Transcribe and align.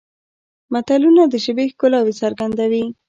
متلونه 0.71 1.23
د 1.27 1.35
ژبې 1.45 1.65
ښکلاوې 1.71 2.13
څرګندوي 2.21 2.85